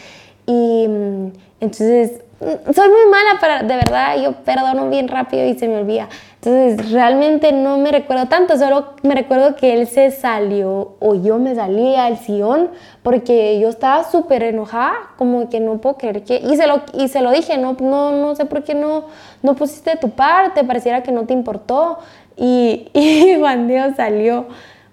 Y 0.46 0.88
mm, 0.88 1.28
entonces 1.60 2.22
soy 2.40 2.90
muy 2.90 3.10
mala 3.10 3.40
para, 3.40 3.64
de 3.64 3.76
verdad, 3.76 4.22
yo 4.22 4.34
perdono 4.44 4.90
bien 4.90 5.08
rápido 5.08 5.46
y 5.46 5.58
se 5.58 5.68
me 5.68 5.78
olvida. 5.78 6.08
Entonces, 6.36 6.92
realmente 6.92 7.52
no 7.52 7.80
me 7.80 7.92
recuerdo 7.92 8.28
tanto, 8.28 8.58
solo 8.58 8.94
me 9.02 9.16
recuerdo 9.16 9.56
que 9.56 9.74
él 9.74 9.88
se 9.88 10.12
salió 10.12 10.96
o 11.00 11.16
yo 11.16 11.40
me 11.40 11.56
salí 11.56 11.96
al 11.96 12.18
sillón 12.18 12.70
porque 13.02 13.60
yo 13.60 13.70
estaba 13.70 14.04
súper 14.04 14.44
enojada, 14.44 14.94
como 15.18 15.50
que 15.50 15.60
no 15.60 15.80
puedo 15.80 15.98
creer 15.98 16.24
que... 16.24 16.36
Y 16.38 16.56
se 16.58 16.68
lo, 16.68 16.84
y 16.94 17.08
se 17.08 17.22
lo 17.22 17.32
dije, 17.32 17.58
no, 17.58 17.76
no, 17.80 18.12
no 18.12 18.36
sé 18.36 18.46
por 18.46 18.64
qué 18.64 18.76
no, 18.76 19.06
no 19.42 19.56
pusiste 19.56 19.96
tu 19.96 20.12
parte, 20.12 20.64
pareciera 20.64 21.02
que 21.02 21.12
no 21.12 21.26
te 21.26 21.34
importó. 21.34 21.98
Y, 22.36 22.90
y 22.94 23.36
Juan 23.40 23.68
Dios 23.68 23.96
salió 23.96 24.46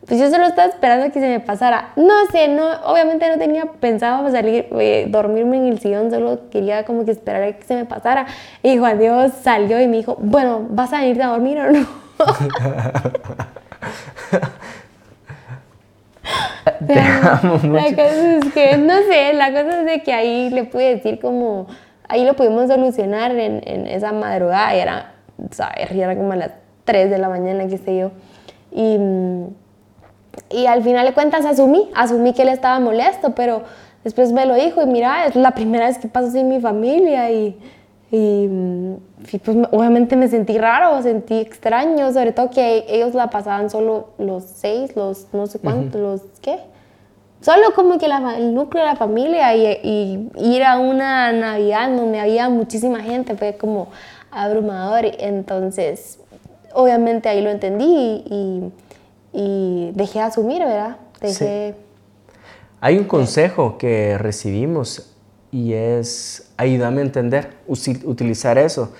pues 0.07 0.21
yo 0.21 0.31
solo 0.31 0.45
estaba 0.45 0.69
esperando 0.69 1.13
que 1.13 1.21
se 1.21 1.29
me 1.29 1.41
pasara. 1.41 1.93
No 1.97 2.27
sé, 2.31 2.49
no, 2.49 2.69
obviamente 2.85 3.29
no 3.29 3.39
tenía 3.39 3.67
pensado 3.67 4.31
salir, 4.31 4.69
eh, 4.73 5.07
dormirme 5.09 5.57
en 5.57 5.67
el 5.67 5.81
sillón, 5.81 6.11
solo 6.11 6.51
quería 6.51 6.85
como 6.85 7.05
que 7.05 7.11
esperar 7.11 7.43
a 7.43 7.53
que 7.53 7.65
se 7.65 7.75
me 7.75 7.87
pasara. 7.87 8.27
Y 8.63 8.77
Juan 8.77 8.99
Dios 8.99 9.33
salió 9.43 9.81
y 9.81 9.87
me 9.87 9.99
dijo, 9.99 10.17
bueno, 10.21 10.67
¿vas 10.69 10.93
a 10.93 11.07
irte 11.07 11.23
a 11.23 11.29
dormir 11.29 11.59
o 11.59 11.71
no? 11.71 11.87
Te 16.87 16.99
amo 16.99 17.55
mucho. 17.55 17.73
La 17.73 17.91
cosa 17.91 18.37
es 18.37 18.53
que, 18.53 18.77
no 18.77 18.95
sé, 19.09 19.33
la 19.35 19.51
cosa 19.51 19.81
es 19.81 19.87
de 19.87 20.03
que 20.03 20.13
ahí 20.13 20.51
le 20.51 20.65
pude 20.65 20.97
decir 20.97 21.21
como, 21.21 21.67
ahí 22.09 22.25
lo 22.25 22.35
pudimos 22.35 22.69
solucionar 22.69 23.33
en, 23.33 23.63
en 23.67 23.87
esa 23.87 24.13
madrugada, 24.13 24.77
y 24.77 24.81
era, 24.81 25.15
¿sabes? 25.51 25.91
Era 25.91 26.17
como 26.17 26.33
a 26.33 26.37
las 26.37 26.51
3 26.85 27.11
de 27.11 27.19
la 27.19 27.29
mañana, 27.29 27.67
qué 27.67 27.79
sé 27.79 27.97
yo. 27.97 28.13
Y 28.73 28.99
mm, 28.99 29.47
y 30.51 30.67
al 30.67 30.83
final 30.83 31.07
de 31.07 31.15
cuentas 31.15 31.45
asumí, 31.45 31.91
asumí 31.95 32.33
que 32.33 32.43
él 32.43 32.49
estaba 32.49 32.81
molesto, 32.81 33.35
pero 33.35 33.63
después 34.05 34.33
me 34.33 34.47
lo 34.47 34.55
dijo 34.55 34.83
y 34.83 34.87
mira, 34.87 35.27
es 35.27 35.35
la 35.35 35.53
primera 35.53 35.87
vez 35.87 35.99
que 35.99 36.09
paso 36.09 36.31
sin 36.31 36.49
mi 36.49 36.61
familia 36.61 37.31
y, 37.31 37.59
y, 38.11 38.49
pues 39.39 39.57
obviamente 39.73 40.15
me 40.15 40.29
sentí 40.29 40.59
raro, 40.59 41.03
sentí 41.03 41.35
extraño, 41.35 42.13
sobre 42.13 42.33
todo 42.33 42.51
que 42.51 42.85
ellos 42.89 43.15
la 43.15 43.31
pasaban 43.31 43.71
solo 43.71 44.09
los 44.19 44.45
seis, 44.45 44.95
los 44.95 45.27
no 45.33 45.47
sé 45.47 45.59
cuántos, 45.59 46.01
los 46.01 46.21
qué. 46.41 46.59
Solo 47.41 47.75
como 47.75 47.99
que 47.99 48.09
la, 48.09 48.37
el 48.39 48.55
núcleo 48.55 48.85
de 48.85 48.91
la 48.91 48.97
familia 48.97 49.55
y, 49.55 49.67
y, 49.83 50.31
ir 50.55 50.65
a 50.65 50.79
una 50.79 51.33
Navidad 51.33 51.91
donde 51.95 52.21
había 52.21 52.49
muchísima 52.49 53.01
gente 53.01 53.37
fue 53.37 53.57
como 53.57 53.89
abrumador. 54.31 55.05
Entonces, 55.19 56.21
obviamente 56.73 57.29
ahí 57.29 57.43
lo 57.43 57.51
entendí 57.51 58.25
y 58.27 58.73
y 59.35 59.91
dejé 59.95 60.21
de 60.21 60.25
asumir, 60.25 60.61
¿verdad? 60.61 60.97
Dejé... 61.21 61.75
Hay 62.81 62.97
un 62.99 63.05
consejo 63.05 63.77
que 63.79 64.17
recibimos 64.19 65.11
y 65.51 65.73
es 65.73 66.53
ayúdame 66.57 67.01
a 67.01 67.05
entender, 67.05 67.51
utilizar 67.67 68.59
eso. 68.59 68.93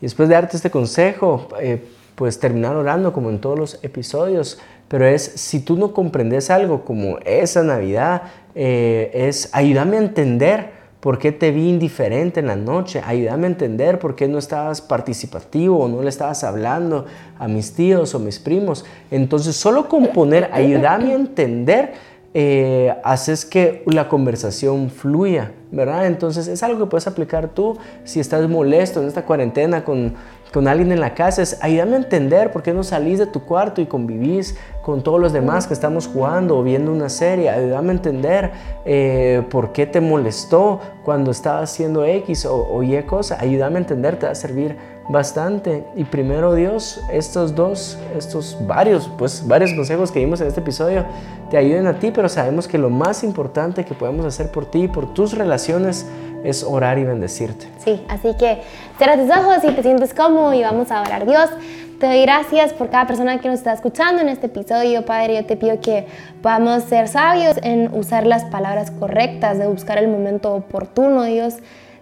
Y 0.00 0.02
después 0.02 0.28
de 0.28 0.34
darte 0.34 0.56
este 0.56 0.70
consejo, 0.70 1.48
eh, 1.60 1.82
pues 2.14 2.38
terminar 2.38 2.76
orando 2.76 3.12
como 3.12 3.30
en 3.30 3.40
todos 3.40 3.58
los 3.58 3.78
episodios, 3.82 4.58
pero 4.88 5.06
es 5.06 5.22
si 5.22 5.60
tú 5.60 5.76
no 5.76 5.92
comprendes 5.92 6.50
algo 6.50 6.84
como 6.84 7.18
esa 7.24 7.62
Navidad, 7.62 8.22
eh, 8.54 9.10
es 9.14 9.48
ayúdame 9.52 9.96
a 9.96 10.00
entender 10.00 10.79
¿Por 11.00 11.18
qué 11.18 11.32
te 11.32 11.50
vi 11.50 11.68
indiferente 11.68 12.40
en 12.40 12.46
la 12.46 12.56
noche? 12.56 13.02
Ayúdame 13.04 13.46
a 13.46 13.50
entender 13.50 13.98
por 13.98 14.14
qué 14.14 14.28
no 14.28 14.38
estabas 14.38 14.82
participativo 14.82 15.78
o 15.78 15.88
no 15.88 16.02
le 16.02 16.10
estabas 16.10 16.44
hablando 16.44 17.06
a 17.38 17.48
mis 17.48 17.72
tíos 17.72 18.14
o 18.14 18.18
mis 18.18 18.38
primos. 18.38 18.84
Entonces, 19.10 19.56
solo 19.56 19.88
con 19.88 20.08
poner 20.08 20.50
ayúdame 20.52 21.12
a 21.12 21.14
entender, 21.14 21.94
eh, 22.34 22.94
haces 23.02 23.44
que 23.46 23.82
la 23.86 24.08
conversación 24.08 24.90
fluya, 24.90 25.52
¿verdad? 25.72 26.06
Entonces, 26.06 26.46
es 26.48 26.62
algo 26.62 26.78
que 26.84 26.90
puedes 26.90 27.06
aplicar 27.06 27.48
tú 27.48 27.78
si 28.04 28.20
estás 28.20 28.46
molesto 28.48 29.00
en 29.00 29.08
esta 29.08 29.24
cuarentena 29.24 29.84
con 29.84 30.14
con 30.52 30.66
alguien 30.66 30.90
en 30.92 31.00
la 31.00 31.14
casa 31.14 31.42
es 31.42 31.58
ayúdame 31.62 31.94
a 31.94 31.98
entender 31.98 32.50
por 32.50 32.62
qué 32.62 32.72
no 32.72 32.82
salís 32.82 33.18
de 33.18 33.26
tu 33.26 33.44
cuarto 33.44 33.80
y 33.80 33.86
convivís 33.86 34.56
con 34.82 35.02
todos 35.02 35.20
los 35.20 35.32
demás 35.32 35.66
que 35.66 35.74
estamos 35.74 36.06
jugando 36.08 36.58
o 36.58 36.62
viendo 36.62 36.90
una 36.92 37.08
serie. 37.08 37.50
Ayúdame 37.50 37.90
a 37.90 37.92
entender 37.92 38.50
eh, 38.84 39.42
por 39.50 39.72
qué 39.72 39.86
te 39.86 40.00
molestó 40.00 40.80
cuando 41.04 41.30
estabas 41.30 41.70
haciendo 41.70 42.04
X 42.04 42.46
o, 42.46 42.66
o 42.68 42.82
Y 42.82 43.00
cosa. 43.04 43.38
Ayúdame 43.40 43.76
a 43.76 43.78
entender, 43.80 44.18
te 44.18 44.26
va 44.26 44.32
a 44.32 44.34
servir 44.34 44.76
bastante. 45.10 45.84
Y 45.96 46.04
primero 46.04 46.54
Dios, 46.54 47.00
estos 47.12 47.54
dos, 47.54 47.98
estos 48.16 48.56
varios, 48.66 49.10
pues 49.18 49.46
varios 49.46 49.72
consejos 49.74 50.10
que 50.10 50.20
dimos 50.20 50.40
en 50.40 50.48
este 50.48 50.60
episodio 50.60 51.04
te 51.50 51.56
ayuden 51.56 51.86
a 51.86 51.98
ti, 51.98 52.12
pero 52.12 52.28
sabemos 52.28 52.68
que 52.68 52.78
lo 52.78 52.90
más 52.90 53.24
importante 53.24 53.84
que 53.84 53.94
podemos 53.94 54.24
hacer 54.24 54.50
por 54.52 54.66
ti 54.66 54.84
y 54.84 54.88
por 54.88 55.12
tus 55.12 55.36
relaciones 55.36 56.06
es 56.44 56.62
orar 56.62 56.98
y 56.98 57.04
bendecirte. 57.04 57.66
Sí, 57.78 58.02
así 58.08 58.34
que 58.38 58.62
cierra 58.98 59.16
tus 59.16 59.30
ojos 59.30 59.64
y 59.64 59.72
te 59.72 59.82
sientes 59.82 60.14
cómodo 60.14 60.54
y 60.54 60.62
vamos 60.62 60.90
a 60.90 61.02
orar. 61.02 61.26
Dios, 61.26 61.50
te 61.98 62.06
doy 62.06 62.22
gracias 62.22 62.72
por 62.72 62.88
cada 62.88 63.06
persona 63.06 63.38
que 63.40 63.48
nos 63.48 63.58
está 63.58 63.72
escuchando 63.72 64.22
en 64.22 64.28
este 64.28 64.46
episodio, 64.46 65.04
Padre. 65.04 65.34
Yo 65.34 65.46
te 65.46 65.56
pido 65.56 65.80
que 65.80 66.06
podamos 66.42 66.84
ser 66.84 67.08
sabios 67.08 67.58
en 67.62 67.92
usar 67.92 68.26
las 68.26 68.44
palabras 68.44 68.90
correctas, 68.90 69.58
de 69.58 69.66
buscar 69.66 69.98
el 69.98 70.08
momento 70.08 70.54
oportuno, 70.54 71.24
Dios. 71.24 71.56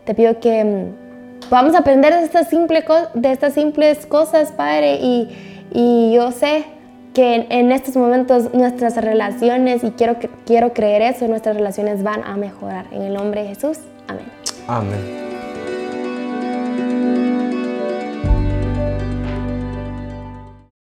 Te 0.04 0.14
pido 0.14 0.38
que 0.38 0.64
mm, 0.64 1.48
podamos 1.48 1.74
aprender 1.74 2.14
de 2.14 2.24
estas, 2.24 2.48
simple, 2.48 2.84
de 3.14 3.32
estas 3.32 3.54
simples 3.54 4.06
cosas, 4.06 4.52
Padre, 4.52 5.00
y, 5.02 5.28
y 5.72 6.12
yo 6.14 6.30
sé 6.30 6.64
que 7.12 7.46
en, 7.50 7.72
estos 7.72 7.96
momentos 7.96 8.54
nuestras 8.54 8.94
relaciones, 8.96 9.82
y 9.82 9.90
quiero, 9.90 10.18
quiero 10.46 10.72
creer 10.72 11.02
eso, 11.02 11.26
nuestras 11.26 11.56
relaciones 11.56 12.04
van 12.04 12.22
a 12.22 12.36
mejorar. 12.36 12.86
En 12.92 13.02
el 13.02 13.14
nombre 13.14 13.42
de 13.42 13.48
Jesús. 13.48 13.78
Amén. 14.08 14.26
Amén. 14.66 15.57